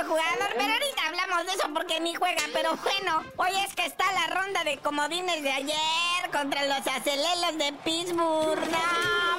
jugador, 0.00 0.48
pero 0.56 0.72
ahorita 0.72 1.06
hablamos 1.06 1.46
de 1.46 1.52
eso 1.52 1.68
porque 1.74 2.00
ni 2.00 2.14
juega. 2.14 2.42
Pero 2.52 2.76
bueno, 2.76 3.22
hoy 3.36 3.52
es 3.66 3.74
que 3.74 3.84
está 3.84 4.04
la 4.12 4.26
ronda 4.34 4.64
de 4.64 4.78
comodines 4.78 5.42
de 5.42 5.52
ayer 5.52 6.30
contra 6.32 6.64
los 6.66 6.86
acelelos 6.86 7.58
de 7.58 7.72
Pittsburgh. 7.84 9.31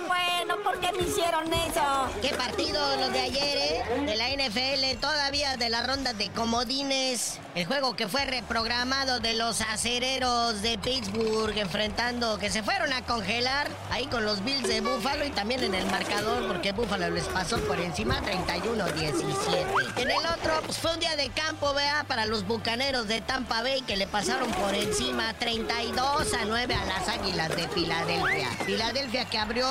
Bueno, 0.46 0.62
¿por 0.62 0.78
qué 0.80 0.92
me 0.92 1.04
hicieron 1.08 1.52
eso? 1.54 2.10
¿Qué 2.22 2.30
partido 2.36 2.80
los 2.98 3.14
de 3.14 3.20
ayer, 3.22 3.58
eh? 3.58 3.84
De 4.06 4.16
la 4.16 4.30
NFL, 4.30 5.00
todavía 5.00 5.56
de 5.56 5.70
la 5.70 5.88
ronda 5.88 6.12
de 6.12 6.30
comodines. 6.32 7.40
El 7.56 7.66
juego 7.66 7.96
que 7.96 8.10
fue 8.10 8.26
reprogramado 8.26 9.22
de 9.22 9.36
los 9.36 9.62
acereros 9.62 10.62
de 10.62 10.78
Pittsburgh 10.80 11.58
enfrentando, 11.58 12.38
que 12.40 12.50
se 12.50 12.62
fueron 12.62 12.92
a 12.92 13.06
congelar 13.06 13.70
ahí 13.90 14.08
con 14.08 14.26
los 14.26 14.44
Bills 14.44 14.68
de 14.68 14.82
Buffalo 14.82 15.24
y 15.24 15.30
también 15.30 15.64
en 15.64 15.76
el 15.76 15.86
marcador 15.86 16.46
porque 16.48 16.74
Buffalo 16.74 17.10
les 17.10 17.26
pasó 17.26 17.58
por 17.62 17.80
encima 17.80 18.20
31-17. 18.22 20.02
En 20.02 20.12
el 20.12 20.26
otro, 20.26 20.62
pues 20.66 20.78
fue 20.78 20.94
un 20.94 21.00
día 21.00 21.16
de 21.16 21.30
campo, 21.30 21.74
vea, 21.74 22.04
para 22.06 22.26
los 22.26 22.46
bucaneros 22.46 23.08
de 23.08 23.22
Tampa 23.22 23.62
Bay 23.62 23.82
que 23.84 23.96
le 23.96 24.08
pasaron 24.08 24.52
por 24.52 24.74
encima 24.74 25.34
32 25.36 26.34
a 26.34 26.46
9 26.46 26.76
a 26.76 26.86
las 26.86 27.08
Águilas 27.08 27.56
de 27.56 27.68
Filadelfia. 27.70 28.50
Filadelfia 28.66 29.26
que 29.26 29.38
abrió 29.38 29.68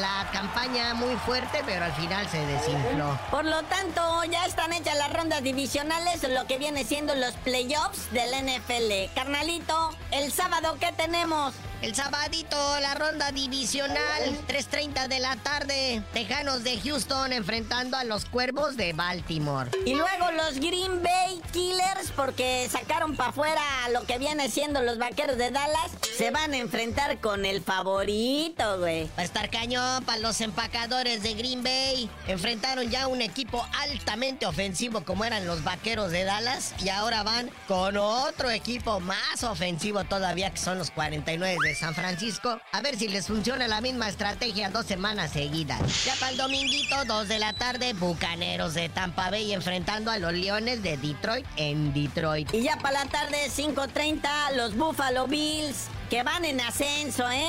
la 0.00 0.11
campaña 0.32 0.94
muy 0.94 1.14
fuerte, 1.16 1.62
pero 1.64 1.84
al 1.84 1.92
final 1.92 2.28
se 2.28 2.44
desinfló. 2.46 3.18
Por 3.30 3.44
lo 3.44 3.62
tanto, 3.64 4.24
ya 4.24 4.46
están 4.46 4.72
hechas 4.72 4.96
las 4.96 5.12
rondas 5.12 5.42
divisionales, 5.42 6.22
lo 6.28 6.46
que 6.46 6.58
viene 6.58 6.84
siendo 6.84 7.14
los 7.14 7.32
playoffs 7.36 8.10
del 8.12 8.30
NFL. 8.30 9.14
Carnalito, 9.14 9.90
el 10.10 10.32
sábado, 10.32 10.76
¿qué 10.80 10.92
tenemos? 10.92 11.54
El 11.82 11.96
sabadito, 11.96 12.56
la 12.80 12.94
ronda 12.94 13.32
divisional, 13.32 13.98
3.30 14.46 15.08
de 15.08 15.18
la 15.18 15.34
tarde. 15.34 16.00
Tejanos 16.12 16.62
de 16.62 16.78
Houston 16.80 17.32
enfrentando 17.32 17.96
a 17.96 18.04
los 18.04 18.24
Cuervos 18.24 18.76
de 18.76 18.92
Baltimore. 18.92 19.68
Y 19.84 19.94
luego 19.94 20.30
los 20.30 20.60
Green 20.60 21.02
Bay 21.02 21.40
Killers, 21.52 22.12
porque 22.14 22.68
sacaron 22.70 23.16
para 23.16 23.30
afuera 23.30 23.62
lo 23.92 24.04
que 24.04 24.18
viene 24.18 24.48
siendo 24.48 24.80
los 24.80 24.98
Vaqueros 24.98 25.36
de 25.36 25.50
Dallas, 25.50 25.90
se 26.16 26.30
van 26.30 26.52
a 26.52 26.58
enfrentar 26.58 27.18
con 27.18 27.44
el 27.44 27.60
favorito, 27.62 28.78
güey. 28.78 29.06
Va 29.18 29.22
a 29.22 29.24
estar 29.24 29.50
cañón 29.50 30.04
para 30.04 30.18
los 30.18 30.40
empacadores 30.40 31.24
de 31.24 31.34
Green 31.34 31.64
Bay. 31.64 32.08
Enfrentaron 32.28 32.90
ya 32.90 33.08
un 33.08 33.22
equipo 33.22 33.66
altamente 33.80 34.46
ofensivo 34.46 35.04
como 35.04 35.24
eran 35.24 35.46
los 35.46 35.64
Vaqueros 35.64 36.12
de 36.12 36.22
Dallas 36.22 36.74
y 36.78 36.90
ahora 36.90 37.24
van 37.24 37.50
con 37.66 37.96
otro 37.96 38.50
equipo 38.50 39.00
más 39.00 39.42
ofensivo 39.42 40.04
todavía 40.04 40.50
que 40.50 40.58
son 40.58 40.78
los 40.78 40.92
49 40.92 41.56
de 41.60 41.71
San 41.74 41.94
Francisco. 41.94 42.60
A 42.72 42.80
ver 42.80 42.96
si 42.98 43.08
les 43.08 43.26
funciona 43.26 43.68
la 43.68 43.80
misma 43.80 44.08
estrategia 44.08 44.70
dos 44.70 44.86
semanas 44.86 45.32
seguidas. 45.32 46.04
Ya 46.04 46.14
para 46.16 46.32
el 46.32 46.38
dominguito, 46.38 47.04
2 47.06 47.28
de 47.28 47.38
la 47.38 47.52
tarde, 47.52 47.92
Bucaneros 47.94 48.74
de 48.74 48.88
Tampa 48.88 49.30
Bay 49.30 49.52
enfrentando 49.52 50.10
a 50.10 50.18
los 50.18 50.32
Leones 50.32 50.82
de 50.82 50.96
Detroit 50.96 51.46
en 51.56 51.92
Detroit. 51.92 52.52
Y 52.52 52.62
ya 52.62 52.76
para 52.78 53.04
la 53.04 53.10
tarde, 53.10 53.50
5.30, 53.50 54.54
los 54.56 54.76
Buffalo 54.76 55.26
Bills 55.26 55.88
que 56.12 56.22
van 56.22 56.44
en 56.44 56.60
ascenso, 56.60 57.24
¿eh? 57.30 57.48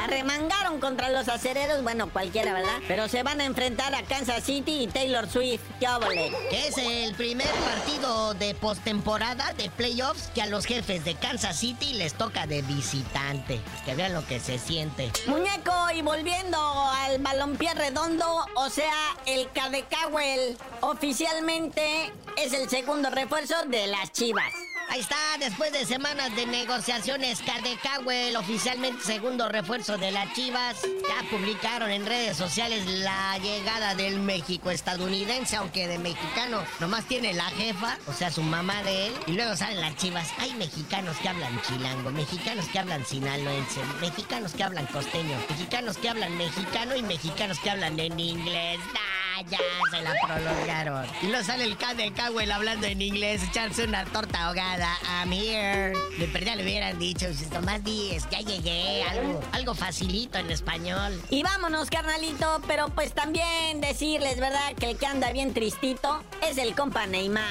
Arremangaron 0.00 0.78
contra 0.78 1.10
los 1.10 1.28
acereros, 1.28 1.82
bueno, 1.82 2.08
cualquiera, 2.10 2.52
¿verdad? 2.52 2.78
Pero 2.86 3.08
se 3.08 3.24
van 3.24 3.40
a 3.40 3.44
enfrentar 3.44 3.92
a 3.92 4.04
Kansas 4.04 4.44
City 4.44 4.84
y 4.84 4.86
Taylor 4.86 5.28
Swift. 5.28 5.62
¡Qué 5.80 5.88
óvole! 5.88 6.30
Es 6.52 6.78
el 6.78 7.12
primer 7.16 7.48
partido 7.48 8.34
de 8.34 8.54
postemporada 8.54 9.52
de 9.54 9.68
playoffs 9.68 10.28
que 10.32 10.42
a 10.42 10.46
los 10.46 10.64
jefes 10.64 11.04
de 11.04 11.16
Kansas 11.16 11.58
City 11.58 11.94
les 11.94 12.14
toca 12.14 12.46
de 12.46 12.62
visitante. 12.62 13.60
Que 13.84 13.94
vean 13.94 14.14
lo 14.14 14.26
que 14.26 14.40
se 14.40 14.58
siente. 14.58 15.10
Muñeco, 15.26 15.72
y 15.94 16.02
volviendo 16.02 16.58
al 16.58 17.18
balompié 17.18 17.74
redondo, 17.74 18.46
o 18.56 18.70
sea, 18.70 18.94
el 19.26 19.50
Cadecawel, 19.52 20.56
oficialmente 20.80 22.12
es 22.36 22.52
el 22.52 22.68
segundo 22.68 23.10
refuerzo 23.10 23.54
de 23.66 23.86
las 23.86 24.12
Chivas. 24.12 24.52
Ahí 24.94 25.00
está, 25.00 25.16
después 25.40 25.72
de 25.72 25.84
semanas 25.86 26.36
de 26.36 26.46
negociaciones, 26.46 27.42
Cadecawel, 27.42 28.36
oficialmente 28.36 29.02
segundo 29.02 29.48
refuerzo 29.48 29.98
de 29.98 30.12
las 30.12 30.32
Chivas. 30.34 30.82
Ya 30.82 31.28
publicaron 31.30 31.90
en 31.90 32.06
redes 32.06 32.36
sociales 32.36 32.86
la 32.86 33.36
llegada 33.38 33.96
del 33.96 34.20
México 34.20 34.70
estadounidense, 34.70 35.56
aunque 35.56 35.88
de 35.88 35.98
mexicano 35.98 36.62
nomás 36.78 37.06
tiene 37.06 37.32
la 37.32 37.46
jefa, 37.46 37.98
o 38.06 38.12
sea, 38.12 38.30
su 38.30 38.44
mamá 38.44 38.84
de 38.84 39.08
él. 39.08 39.14
Y 39.26 39.32
luego 39.32 39.56
salen 39.56 39.80
las 39.80 39.96
Chivas. 39.96 40.28
Hay 40.38 40.54
mexicanos 40.54 41.16
que 41.16 41.28
hablan 41.28 41.60
chilango, 41.62 42.12
mexicanos 42.12 42.68
que 42.68 42.78
hablan 42.78 43.04
sinaloense, 43.04 43.80
mexicanos 44.00 44.52
que 44.52 44.62
hablan 44.62 44.86
costeño, 44.86 45.36
mexicanos 45.50 45.98
que 45.98 46.08
hablan 46.08 46.38
mexicano 46.38 46.94
y 46.94 47.02
mexicanos 47.02 47.58
que 47.58 47.70
hablan 47.70 47.98
en 47.98 48.20
inglés. 48.20 48.78
¡Ah, 48.94 49.03
ya 49.42 49.58
se 49.90 50.02
la 50.02 50.14
prolongaron! 50.26 51.06
Y 51.22 51.26
luego 51.28 51.44
sale 51.44 51.64
el 51.64 51.76
Cadecawel 51.76 52.50
hablando 52.52 52.86
en 52.86 53.02
inglés, 53.02 53.42
echarse 53.42 53.84
una 53.84 54.04
torta 54.04 54.46
ahogada. 54.46 54.88
I'm 55.08 55.32
here. 55.32 55.92
De 56.18 56.26
perdida 56.28 56.56
le 56.56 56.64
hubieran 56.64 56.98
dicho, 56.98 57.26
Tomás 57.52 57.82
Díez, 57.84 58.24
ya 58.30 58.40
llegué, 58.40 59.04
algo, 59.04 59.42
algo 59.52 59.74
facilito 59.74 60.38
en 60.38 60.50
español. 60.50 61.20
Y 61.30 61.42
vámonos, 61.42 61.90
carnalito, 61.90 62.60
pero 62.66 62.88
pues 62.88 63.12
también 63.12 63.80
decirles, 63.80 64.38
¿verdad? 64.40 64.74
Que 64.78 64.90
el 64.90 64.96
que 64.96 65.06
anda 65.06 65.32
bien 65.32 65.54
tristito 65.54 66.22
es 66.42 66.58
el 66.58 66.74
compa 66.74 67.06
Neymar. 67.06 67.44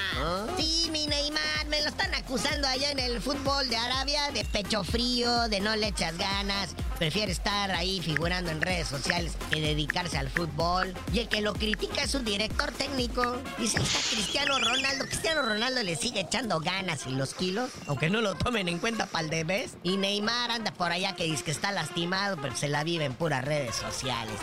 Sí, 0.58 0.90
mi 0.92 1.08
Neymar, 1.08 1.66
me 1.68 1.82
lo 1.82 1.90
están 1.90 2.14
acusando 2.16 2.68
allá 2.68 2.92
en 2.92 3.00
el 3.00 3.22
fútbol 3.22 3.70
de 3.70 3.78
Arabia 3.78 4.32
de 4.32 4.44
pecho 4.46 4.84
frío, 4.84 5.50
de 5.50 5.60
no 5.60 5.76
le 5.76 5.88
echas 5.88 6.18
ganas. 6.18 6.76
Prefiere 6.98 7.32
estar 7.32 7.72
ahí 7.72 8.02
figurando 8.02 8.52
en 8.52 8.62
redes 8.62 8.88
sociales 8.88 9.34
que 9.50 9.60
dedicarse 9.60 10.18
al 10.18 10.30
fútbol. 10.30 10.94
Y 11.12 11.20
el 11.20 11.28
que 11.28 11.42
lo 11.42 11.54
critica 11.54 12.04
es 12.04 12.12
su 12.12 12.20
director 12.20 12.72
técnico. 12.72 13.38
Dice, 13.58 13.82
está 13.82 14.00
Cristiano 14.12 14.60
Ronaldo. 14.60 15.06
Cristiano 15.06 15.42
Ronaldo 15.42 15.84
le 15.84 15.96
sigue 15.96 16.22
echando 16.22 16.60
ganas 16.60 17.06
y 17.08 17.12
los 17.12 17.34
kilos, 17.34 17.70
aunque 17.88 18.10
no 18.10 18.22
lo 18.22 18.36
tomen 18.36 18.68
en 18.68 18.80
cuenta 18.80 19.06
para 19.06 19.26
el 19.26 19.30
de 19.30 19.70
Y 19.84 19.98
Neymar 19.98 20.52
anda 20.52 20.72
por 20.72 20.92
allá 20.92 21.16
que 21.16 21.26
dice 21.26 21.44
que 21.44 21.52
está 21.52 21.72
lastimado, 21.72 22.38
pero 22.42 22.56
se 22.56 22.68
la 22.68 22.84
vive 22.84 23.06
en 23.06 23.14
puras 23.14 23.44
redes 23.44 23.76
sociales. 23.76 24.36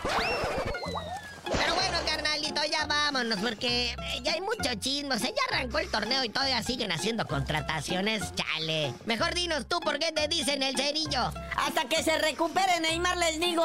Vámonos, 2.87 3.39
porque 3.41 3.93
eh, 3.93 4.21
ya 4.23 4.33
hay 4.33 4.41
mucho 4.41 4.75
chisme. 4.79 5.15
O 5.15 5.19
sea, 5.19 5.31
ya 5.31 5.57
arrancó 5.57 5.79
el 5.79 5.91
torneo 5.91 6.25
y 6.25 6.29
todavía 6.29 6.63
siguen 6.63 6.93
haciendo 6.93 7.27
contrataciones. 7.27 8.35
Chale. 8.35 8.95
Mejor 9.07 9.35
dinos 9.35 9.67
tú 9.67 9.81
por 9.81 9.99
qué 9.99 10.13
te 10.13 10.29
dicen 10.29 10.63
el 10.63 10.77
cerillo. 10.77 11.33
Hasta 11.57 11.85
que 11.89 12.03
se 12.03 12.19
recupere 12.19 12.81
Neymar, 12.81 13.17
les 13.17 13.41
digo. 13.41 13.65